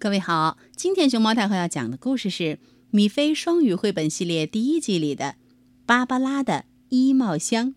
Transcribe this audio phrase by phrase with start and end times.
[0.00, 2.42] 各位好，今天熊猫太后要讲的故事是
[2.88, 5.24] 《米菲双语绘本系列》第一季里的
[5.84, 7.68] 《芭芭拉的衣帽箱》。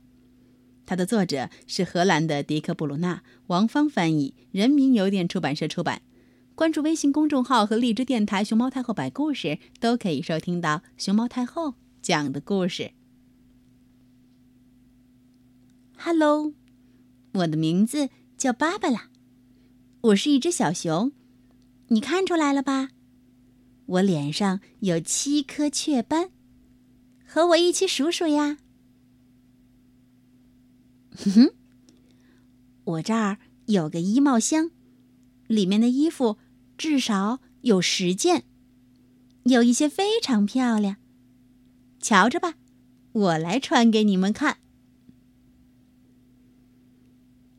[0.85, 6.01] 它的作者是荷兰的迪克·布鲁纳，王芳翻译，人民邮电出版社出版。
[6.55, 12.91] 关注微信公众号和荔枝电台“熊猫太后”摆故事，都可以收听到熊猫太后讲的故事。
[15.97, 16.53] Hello，
[17.33, 19.09] 我的名字叫芭芭拉，
[19.99, 21.11] 我是一只小熊。
[21.93, 22.89] 你看出来了吧？
[23.85, 26.31] 我脸上有七颗雀斑，
[27.23, 28.57] 和我一起数数呀。
[31.15, 31.53] 哼哼，
[32.83, 34.71] 我这儿有个衣帽箱，
[35.45, 36.39] 里面的衣服
[36.79, 38.43] 至少有十件，
[39.43, 40.95] 有一些非常漂亮。
[41.99, 42.55] 瞧着吧，
[43.11, 44.57] 我来穿给你们看。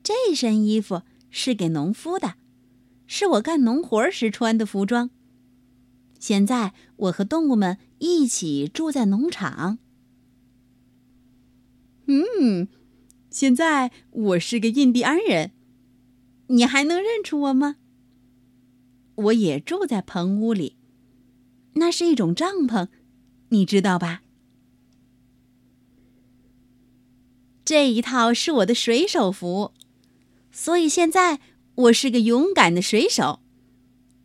[0.02, 2.34] 这身衣服是给农夫的。
[3.06, 5.10] 是我干农活时穿的服装。
[6.18, 9.78] 现在我和动物们一起住在农场。
[12.06, 12.68] 嗯，
[13.30, 15.52] 现在我是个印第安人，
[16.46, 17.76] 你还能认出我吗？
[19.16, 20.76] 我也住在棚屋里，
[21.74, 22.88] 那是一种帐篷，
[23.50, 24.22] 你知道吧？
[27.64, 29.72] 这一套是我的水手服，
[30.50, 31.40] 所以现在。
[31.76, 33.40] 我是个勇敢的水手，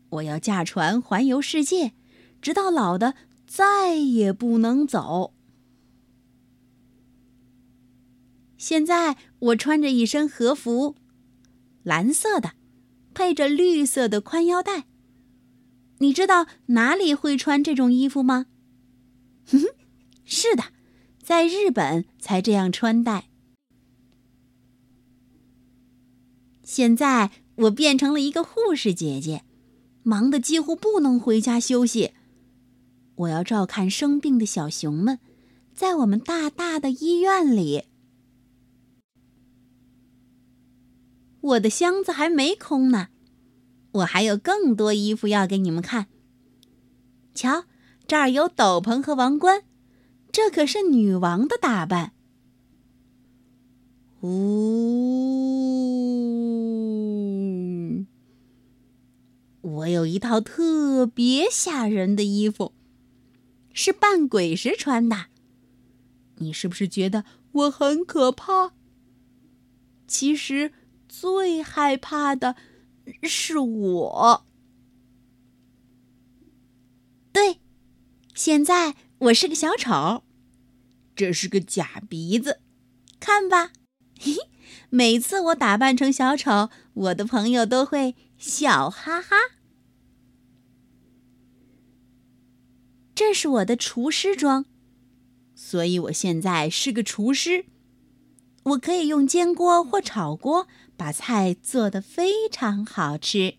[0.09, 1.93] 我要驾船环游世界，
[2.41, 3.15] 直到老的
[3.47, 5.33] 再也不能走。
[8.57, 10.95] 现在我穿着一身和服，
[11.81, 12.51] 蓝色的，
[13.13, 14.85] 配着绿色的宽腰带。
[15.99, 18.45] 你知道哪里会穿这种衣服吗？
[19.47, 19.67] 哼哼，
[20.23, 20.65] 是的，
[21.23, 23.28] 在日本才这样穿戴。
[26.69, 29.43] 现在我变成了一个护士姐姐，
[30.03, 32.11] 忙得几乎不能回家休息。
[33.15, 35.17] 我要照看生病的小熊们，
[35.73, 37.85] 在我们大大的医院里。
[41.41, 43.07] 我的箱子还没空呢，
[43.93, 46.05] 我还有更多衣服要给你们看。
[47.33, 47.63] 瞧，
[48.05, 49.63] 这儿有斗篷和王冠，
[50.31, 52.11] 这可是女王的打扮。
[54.21, 55.09] 呜！
[59.61, 62.73] 我有一套特别吓人的衣服，
[63.73, 65.27] 是扮鬼时穿的。
[66.37, 68.73] 你是不是觉得我很可怕？
[70.07, 70.73] 其实
[71.07, 72.55] 最害怕的
[73.23, 74.45] 是我。
[77.31, 77.59] 对，
[78.33, 80.23] 现在我是个小丑，
[81.15, 82.59] 这是个假鼻子，
[83.19, 83.71] 看吧。
[84.19, 84.35] 嘿，
[84.89, 89.35] 每次我打扮成小丑，我的朋友都会笑哈哈。
[93.19, 94.63] 这是我的厨师装，
[95.53, 97.65] 所以我现在是个厨师。
[98.63, 103.55] 我可以用煎锅或炒锅把菜做得非常好吃。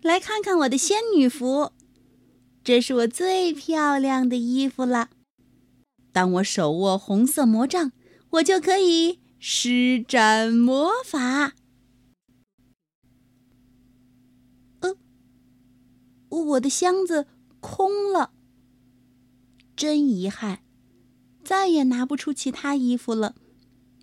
[0.00, 1.72] 来看看我的仙女服，
[2.62, 5.10] 这是我最漂亮的衣服了。
[6.12, 7.90] 当我手握红色魔杖，
[8.30, 11.54] 我就可以施展魔法。
[16.52, 17.26] 我的箱子
[17.60, 18.32] 空了，
[19.76, 20.60] 真遗憾，
[21.44, 23.34] 再也拿不出其他衣服了，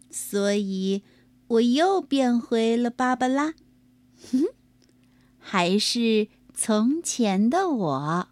[0.10, 1.04] 所以
[1.48, 3.54] 我又变回了芭芭拉，
[4.32, 4.46] 哼，
[5.38, 8.28] 还是从前的我。